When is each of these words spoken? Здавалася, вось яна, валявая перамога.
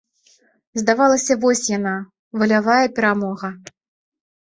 Здавалася, 0.81 1.37
вось 1.45 1.63
яна, 1.77 1.95
валявая 2.41 2.83
перамога. 2.99 3.55